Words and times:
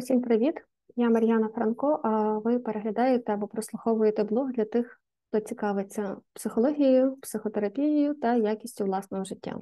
Усім 0.00 0.22
привіт! 0.22 0.54
Я 0.96 1.10
Мар'яна 1.10 1.48
Франко. 1.48 2.00
А 2.02 2.38
ви 2.38 2.58
переглядаєте 2.58 3.32
або 3.32 3.46
прослуховуєте 3.46 4.24
блог 4.24 4.50
для 4.50 4.64
тих, 4.64 5.00
хто 5.28 5.40
цікавиться 5.40 6.16
психологією, 6.32 7.16
психотерапією 7.16 8.14
та 8.14 8.34
якістю 8.34 8.84
власного 8.84 9.24
життя. 9.24 9.60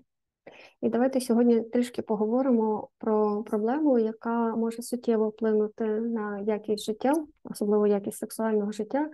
І 0.81 0.89
давайте 0.89 1.21
сьогодні 1.21 1.61
трішки 1.61 2.03
поговоримо 2.03 2.89
про 2.99 3.43
проблему, 3.43 3.99
яка 3.99 4.57
може 4.57 4.83
суттєво 4.83 5.29
вплинути 5.29 5.85
на 5.85 6.39
якість 6.39 6.85
життя, 6.85 7.13
особливо 7.45 7.87
якість 7.87 8.19
сексуального 8.19 8.73
життя, 8.73 9.11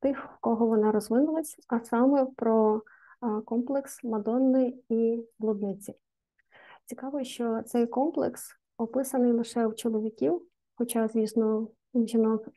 тих, 0.00 0.24
в 0.24 0.40
кого 0.40 0.66
вона 0.66 0.92
розвинулась, 0.92 1.56
а 1.68 1.80
саме 1.80 2.26
про 2.36 2.82
комплекс 3.44 4.04
Мадонни 4.04 4.74
і 4.88 5.24
блудниці. 5.38 5.94
Цікаво, 6.84 7.24
що 7.24 7.62
цей 7.62 7.86
комплекс 7.86 8.50
описаний 8.78 9.32
лише 9.32 9.66
у 9.66 9.72
чоловіків, 9.72 10.42
хоча, 10.78 11.08
звісно, 11.08 11.68
у 11.92 12.06
жінок 12.06 12.48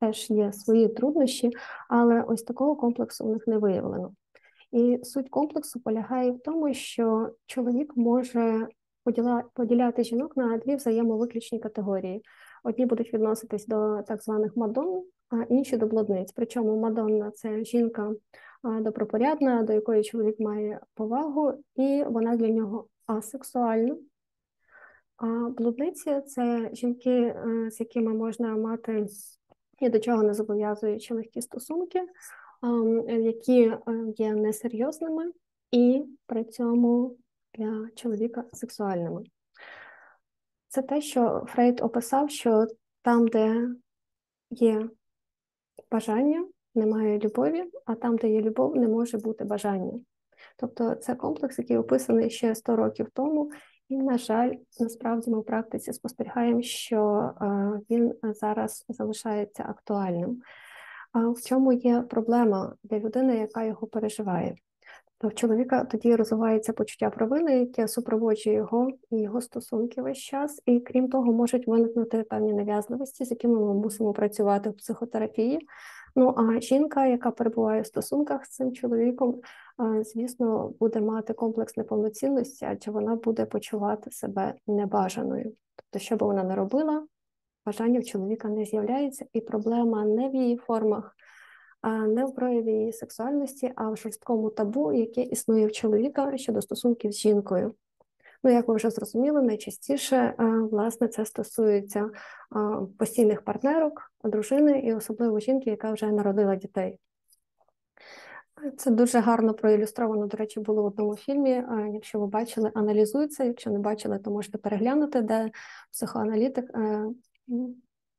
теж 0.00 0.30
є 0.30 0.52
свої 0.52 0.88
труднощі, 0.88 1.50
але 1.88 2.22
ось 2.22 2.42
такого 2.42 2.76
комплексу 2.76 3.24
у 3.24 3.32
них 3.32 3.46
не 3.46 3.58
виявлено. 3.58 4.12
І 4.72 5.00
суть 5.02 5.28
комплексу 5.28 5.80
полягає 5.80 6.30
в 6.30 6.38
тому, 6.38 6.74
що 6.74 7.30
чоловік 7.46 7.92
може 7.96 8.68
поділяти 9.54 10.04
жінок 10.04 10.36
на 10.36 10.58
дві 10.58 10.76
взаємовиключні 10.76 11.58
категорії. 11.58 12.22
Одні 12.64 12.86
будуть 12.86 13.14
відноситись 13.14 13.66
до 13.66 14.02
так 14.02 14.22
званих 14.22 14.56
мадон, 14.56 15.04
а 15.30 15.42
інші 15.42 15.76
до 15.76 15.86
блудниць. 15.86 16.32
Причому 16.32 16.80
мадонна 16.80 17.30
це 17.30 17.64
жінка 17.64 18.12
добропорядна, 18.64 19.62
до 19.62 19.72
якої 19.72 20.02
чоловік 20.02 20.40
має 20.40 20.80
повагу, 20.94 21.52
і 21.76 22.04
вона 22.08 22.36
для 22.36 22.48
нього 22.48 22.86
асексуальна. 23.06 23.96
Блудниці 25.56 26.20
це 26.20 26.70
жінки, 26.72 27.10
е, 27.10 27.70
з 27.70 27.80
якими 27.80 28.14
можна 28.14 28.56
мати 28.56 29.06
і 29.80 29.88
до 29.88 29.98
чого 29.98 30.22
не 30.22 30.34
зобов'язуючи 30.34 31.14
легкі 31.14 31.42
стосунки, 31.42 32.02
які 33.08 33.62
е, 33.62 33.78
є 34.16 34.34
несерйозними 34.34 35.32
і 35.70 36.04
при 36.26 36.44
цьому 36.44 37.16
для 37.54 37.88
чоловіка 37.94 38.44
сексуальними. 38.52 39.22
Це 40.68 40.82
те, 40.82 41.00
що 41.00 41.46
Фрейд 41.48 41.80
описав, 41.80 42.30
що 42.30 42.66
там, 43.02 43.28
де 43.28 43.68
є 44.50 44.88
бажання, 45.90 46.46
немає 46.74 47.18
любові, 47.18 47.64
а 47.84 47.94
там, 47.94 48.16
де 48.16 48.28
є 48.28 48.40
любов, 48.42 48.76
не 48.76 48.88
може 48.88 49.18
бути 49.18 49.44
бажання. 49.44 50.00
Тобто 50.56 50.94
це 50.94 51.14
комплекс, 51.14 51.58
який 51.58 51.76
описаний 51.76 52.30
ще 52.30 52.54
100 52.54 52.76
років 52.76 53.08
тому, 53.14 53.50
і, 53.92 53.96
на 53.96 54.18
жаль, 54.18 54.52
насправді 54.80 55.30
ми 55.30 55.40
в 55.40 55.44
практиці 55.44 55.92
спостерігаємо, 55.92 56.62
що 56.62 57.30
він 57.90 58.14
зараз 58.22 58.84
залишається 58.88 59.64
актуальним. 59.68 60.42
В 61.14 61.48
чому 61.48 61.72
є 61.72 62.00
проблема 62.00 62.74
для 62.82 62.98
людини, 62.98 63.36
яка 63.36 63.64
його 63.64 63.86
переживає? 63.86 64.54
То 65.18 65.28
в 65.28 65.34
чоловіка 65.34 65.84
тоді 65.84 66.16
розвивається 66.16 66.72
почуття 66.72 67.10
провини, 67.10 67.60
яке 67.60 67.88
супроводжує 67.88 68.56
його 68.56 68.90
і 69.10 69.16
його 69.20 69.40
стосунки 69.40 70.02
весь 70.02 70.18
час, 70.18 70.62
і 70.66 70.80
крім 70.80 71.08
того, 71.08 71.32
можуть 71.32 71.66
виникнути 71.66 72.22
певні 72.22 72.52
нав'язливості, 72.52 73.24
з 73.24 73.30
якими 73.30 73.60
ми 73.60 73.74
мусимо 73.74 74.12
працювати 74.12 74.70
в 74.70 74.76
психотерапії. 74.76 75.68
Ну 76.16 76.34
а 76.36 76.60
жінка, 76.60 77.06
яка 77.06 77.30
перебуває 77.30 77.82
в 77.82 77.86
стосунках 77.86 78.46
з 78.46 78.50
цим 78.50 78.72
чоловіком, 78.72 79.40
звісно, 80.02 80.72
буде 80.80 81.00
мати 81.00 81.32
комплекс 81.32 81.76
неповноцінності, 81.76 82.64
адже 82.64 82.90
вона 82.90 83.16
буде 83.16 83.46
почувати 83.46 84.10
себе 84.10 84.54
небажаною. 84.66 85.52
Тобто, 85.76 85.98
що 86.04 86.16
би 86.16 86.26
вона 86.26 86.44
не 86.44 86.54
робила, 86.54 87.06
бажання 87.66 88.00
в 88.00 88.04
чоловіка 88.04 88.48
не 88.48 88.64
з'являється, 88.64 89.26
і 89.32 89.40
проблема 89.40 90.04
не 90.04 90.28
в 90.28 90.34
її 90.34 90.56
формах, 90.56 91.16
не 92.08 92.24
в 92.24 92.34
прояві 92.34 92.72
її 92.72 92.92
сексуальності, 92.92 93.72
а 93.76 93.90
в 93.90 93.96
жорсткому 93.96 94.50
табу, 94.50 94.92
яке 94.92 95.22
існує 95.22 95.66
в 95.66 95.72
чоловіка 95.72 96.36
щодо 96.36 96.62
стосунків 96.62 97.12
з 97.12 97.16
жінкою. 97.16 97.74
Ну, 98.44 98.50
як 98.50 98.68
ви 98.68 98.74
вже 98.74 98.90
зрозуміли, 98.90 99.42
найчастіше 99.42 100.16
е, 100.16 100.34
власне 100.70 101.08
це 101.08 101.26
стосується 101.26 102.10
постійних 102.98 103.42
партнерок, 103.42 104.12
дружини 104.24 104.80
і 104.80 104.94
особливо 104.94 105.40
жінки, 105.40 105.70
яка 105.70 105.92
вже 105.92 106.06
народила 106.06 106.56
дітей. 106.56 106.98
Це 108.76 108.90
дуже 108.90 109.18
гарно 109.18 109.54
проілюстровано, 109.54 110.26
до 110.26 110.36
речі, 110.36 110.60
було 110.60 110.82
в 110.82 110.86
одному 110.86 111.16
фільмі. 111.16 111.50
Е, 111.50 111.90
якщо 111.94 112.20
ви 112.20 112.26
бачили, 112.26 112.70
аналізується. 112.74 113.44
Якщо 113.44 113.70
не 113.70 113.78
бачили, 113.78 114.18
то 114.18 114.30
можете 114.30 114.58
переглянути, 114.58 115.22
де 115.22 115.50
психоаналітик 115.92 116.70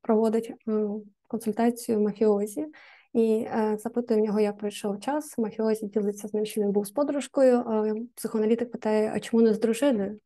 проводить 0.01 0.53
консультацію 1.27 1.99
мафіозі 1.99 2.67
і 3.13 3.47
е, 3.47 3.77
запитує 3.79 4.21
в 4.21 4.23
нього, 4.23 4.39
як 4.39 4.57
пройшов 4.57 4.99
час. 4.99 5.37
Мафіозі 5.37 5.87
ділиться 5.87 6.27
з 6.27 6.33
ним, 6.33 6.45
що 6.45 6.61
він 6.61 6.71
був 6.71 6.87
з 6.87 6.91
подружкою. 6.91 7.63
Психоаналітик 8.15 8.71
питає, 8.71 9.11
а 9.15 9.19
чому 9.19 9.43
не 9.43 9.53
з 9.53 9.59
дружиною? 9.59 10.19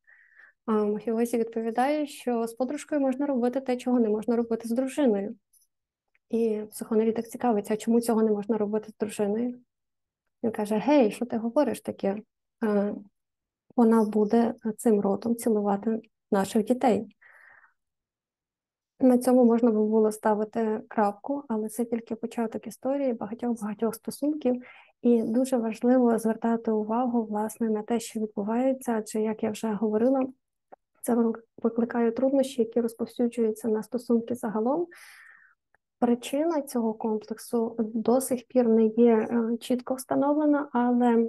А 0.66 0.72
мафіозі 0.72 1.38
відповідає, 1.38 2.08
що 2.08 2.48
з 2.48 2.54
подружкою 2.54 3.02
можна 3.02 3.26
робити 3.26 3.62
те, 3.62 3.78
чого 3.78 4.00
не 4.00 4.10
можна 4.10 4.36
робити 4.36 4.68
з 4.68 4.72
дружиною. 4.72 5.36
І 6.30 6.62
психоаналітик 6.70 7.28
цікавиться, 7.28 7.74
а 7.74 7.78
чому 7.78 8.02
цього 8.02 8.24
не 8.24 8.32
можна 8.32 8.58
робити 8.58 8.92
з 8.92 8.98
дружиною? 8.98 9.60
Він 10.48 10.54
каже: 10.54 10.76
Гей, 10.76 11.12
що 11.12 11.26
ти 11.26 11.38
говориш 11.38 11.82
таке? 11.82 12.18
Вона 13.76 14.04
буде 14.04 14.54
цим 14.78 15.02
ротом 15.02 15.36
цілувати 15.36 16.02
наших 16.32 16.64
дітей. 16.64 17.16
На 19.00 19.18
цьому 19.18 19.46
можна 19.46 19.72
би 19.72 19.86
було 19.86 20.12
ставити 20.12 20.82
крапку, 20.88 21.44
але 21.48 21.70
це 21.70 21.86
тільки 21.86 22.16
початок 22.16 22.68
історії 22.68 23.14
багатьох-багатьох 23.14 23.96
стосунків, 23.96 24.64
і 25.02 25.24
дуже 25.24 25.58
важливо 25.58 26.18
звертати 26.18 26.72
увагу 26.72 27.26
власне 27.26 27.70
на 27.70 27.84
те, 27.84 28.00
що 28.00 28.20
відбувається, 28.20 28.94
адже, 28.94 29.22
як 29.22 29.44
я 29.44 29.52
вже 29.52 29.74
говорила, 29.74 30.28
це 31.02 31.18
викликає 31.64 32.12
труднощі, 32.12 32.62
які 32.62 32.82
розповсюджуються 32.82 33.68
на 33.68 33.84
стосунки 33.84 34.36
загалом. 34.36 34.88
Причина 36.00 36.62
цього 36.62 36.94
комплексу 36.94 37.76
до 37.80 38.22
сих 38.22 38.48
пір 38.48 38.68
не 38.68 38.86
є 38.86 39.16
е, 39.16 39.58
чітко 39.58 39.94
встановлена, 39.94 40.70
але 40.74 41.28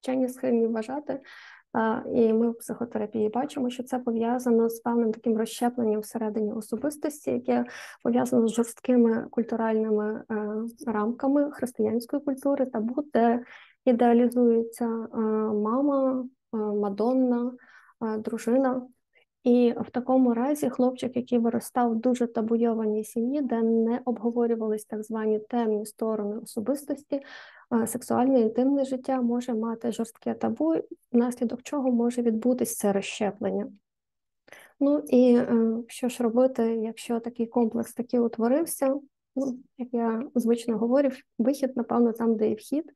вчені 0.00 0.28
схильні 0.28 0.66
вважати, 0.66 1.20
і 2.14 2.32
ми 2.32 2.50
в 2.50 2.58
психотерапії 2.58 3.28
бачимо, 3.28 3.70
що 3.70 3.82
це 3.82 3.98
пов'язано 3.98 4.68
з 4.68 4.80
певним 4.80 5.12
таким 5.12 5.38
розщепленням 5.38 6.00
всередині 6.00 6.52
особистості, 6.52 7.30
яке 7.30 7.64
пов'язано 8.02 8.48
з 8.48 8.54
жорсткими 8.54 9.26
культуральними 9.30 10.24
е, 10.30 10.46
рамками 10.86 11.50
християнської 11.52 12.22
культури, 12.22 12.66
та 12.66 12.80
буде 12.80 13.44
ідеалізується 13.84 14.84
е, 14.84 15.18
мама, 15.52 16.24
мадонна, 16.52 17.52
дружина. 18.18 18.86
І 19.46 19.74
в 19.80 19.90
такому 19.90 20.34
разі 20.34 20.70
хлопчик, 20.70 21.16
який 21.16 21.38
виростав 21.38 21.92
в 21.92 21.96
дуже 21.96 22.26
табуйованій 22.26 23.04
сім'ї, 23.04 23.42
де 23.42 23.62
не 23.62 24.00
обговорювались 24.04 24.84
так 24.84 25.02
звані 25.02 25.38
темні 25.38 25.86
сторони 25.86 26.38
особистости, 26.38 27.22
сексуальне 27.86 28.40
інтимне 28.40 28.84
життя 28.84 29.22
може 29.22 29.54
мати 29.54 29.92
жорстке 29.92 30.34
табу, 30.34 30.74
внаслідок 31.12 31.62
чого 31.62 31.92
може 31.92 32.22
відбутися 32.22 32.76
це 32.76 32.92
розщеплення. 32.92 33.66
Ну 34.80 34.98
і 35.08 35.36
е, 35.36 35.82
що 35.88 36.08
ж 36.08 36.22
робити, 36.22 36.62
якщо 36.62 37.20
такий 37.20 37.46
комплекс 37.46 37.94
таки 37.94 38.18
утворився? 38.18 38.94
Ну, 39.36 39.58
Як 39.78 39.88
я 39.92 40.22
звично 40.34 40.78
говорю, 40.78 41.10
вихід, 41.38 41.76
напевно, 41.76 42.12
там, 42.12 42.36
де 42.36 42.50
і 42.50 42.54
вхід. 42.54 42.92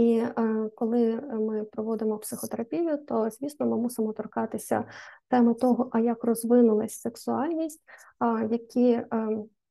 І 0.00 0.18
е, 0.18 0.70
коли 0.74 1.20
ми 1.20 1.64
проводимо 1.64 2.18
психотерапію, 2.18 2.98
то 2.98 3.30
звісно 3.30 3.66
ми 3.66 3.76
мусимо 3.76 4.12
торкатися 4.12 4.84
теми 5.28 5.54
того, 5.54 5.90
а 5.92 5.98
як 6.00 6.24
розвинулась 6.24 7.00
сексуальність, 7.00 7.80
які 8.50 8.90
е, 8.90 9.06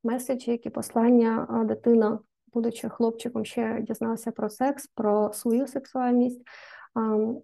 меседжі, 0.03 0.51
які 0.51 0.69
послання 0.69 1.63
дитина, 1.67 2.19
будучи 2.53 2.89
хлопчиком, 2.89 3.45
ще 3.45 3.81
дізнався 3.81 4.31
про 4.31 4.49
секс, 4.49 4.87
про 4.87 5.33
свою 5.33 5.67
сексуальність. 5.67 6.41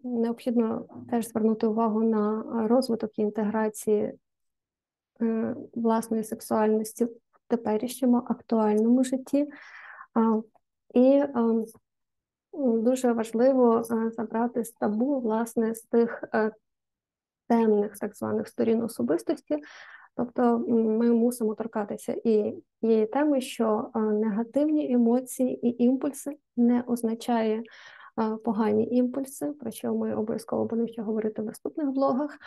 Необхідно 0.04 0.86
теж 1.10 1.28
звернути 1.28 1.68
увагу 1.68 2.04
на 2.04 2.44
розвиток 2.68 3.20
і 3.20 3.22
інтеграції 3.22 4.14
е, 5.22 5.56
власної 5.74 6.24
сексуальності 6.24 7.06
в 7.06 7.10
теперішньому 7.48 8.18
актуальному 8.18 9.04
житті. 9.04 9.48
І 10.94 11.24
дуже 12.58 13.14
важливо 13.14 13.80
е, 13.80 14.12
забрати 14.12 14.64
з 14.64 14.72
табу 14.72 15.20
власне 15.20 15.76
з 15.76 15.82
тих 15.82 16.24
е, 16.34 16.52
темних 17.48 17.98
так 17.98 18.16
званих 18.16 18.48
сторін 18.48 18.84
особистості. 18.84 19.58
Тобто 20.18 20.60
ми 20.68 21.12
мусимо 21.12 21.56
торкатися 21.56 22.16
і 22.24 22.56
тієї 22.82 23.06
теми, 23.06 23.42
що 23.42 23.92
е, 23.96 24.00
негативні 24.00 24.94
емоції 24.94 25.68
і 25.68 25.84
імпульси 25.84 26.38
не 26.58 26.82
означає 26.82 27.64
погані 28.44 28.88
імпульси, 28.92 29.46
про 29.46 29.72
що 29.72 29.94
ми 29.94 30.16
обов'язково 30.16 30.66
будемо 30.66 30.88
ще 30.88 31.02
говорити 31.02 31.42
в 31.42 31.46
наступних 31.46 31.92
блогах. 31.92 32.38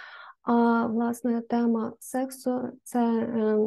А 0.43 0.87
власне 0.87 1.41
тема 1.41 1.93
сексу 1.99 2.61
це 2.83 3.01
е, 3.01 3.59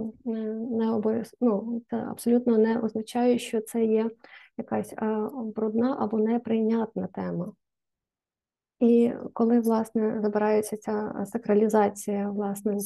не 0.71 0.91
обов'язково, 0.91 1.81
ну, 1.91 1.99
абсолютно 2.09 2.57
не 2.57 2.79
означає, 2.79 3.39
що 3.39 3.61
це 3.61 3.85
є 3.85 4.09
якась 4.57 4.93
е, 4.93 5.29
брудна 5.33 5.97
або 5.99 6.17
неприйнятна 6.17 7.07
тема. 7.07 7.53
І 8.79 9.13
коли 9.33 9.59
власне 9.59 10.19
забирається 10.21 10.77
ця 10.77 11.25
сакралізація, 11.25 12.29
власне, 12.29 12.77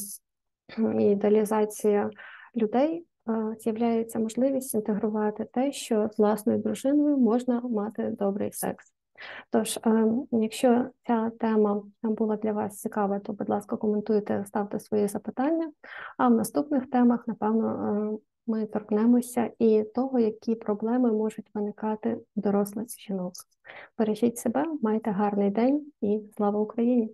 і 0.98 1.04
ідеалізація 1.04 2.10
людей, 2.56 3.06
е, 3.28 3.56
з'являється 3.58 4.18
можливість 4.18 4.74
інтегрувати 4.74 5.44
те, 5.44 5.72
що 5.72 6.08
з 6.12 6.18
власною 6.18 6.58
дружиною 6.58 7.16
можна 7.16 7.60
мати 7.60 8.02
добрий 8.18 8.52
секс. 8.52 8.92
Тож, 9.50 9.76
е, 9.76 10.06
якщо 10.32 10.86
ця 11.06 11.30
тема 11.30 11.82
була 12.02 12.36
для 12.36 12.52
вас 12.52 12.80
цікава, 12.80 13.18
то, 13.18 13.32
будь 13.32 13.48
ласка, 13.48 13.76
коментуйте, 13.76 14.44
ставте 14.46 14.80
свої 14.80 15.08
запитання. 15.08 15.72
А 16.18 16.28
в 16.28 16.34
наступних 16.34 16.90
темах, 16.90 17.28
напевно, 17.28 18.18
ми 18.46 18.66
торкнемося 18.66 19.50
і 19.58 19.84
того, 19.94 20.18
які 20.18 20.54
проблеми 20.54 21.12
можуть 21.12 21.50
виникати 21.54 22.18
дорослих 22.36 22.86
жінок. 23.00 23.32
Бережіть 23.98 24.38
себе, 24.38 24.64
майте 24.82 25.10
гарний 25.10 25.50
день 25.50 25.86
і 26.00 26.20
слава 26.36 26.60
Україні! 26.60 27.10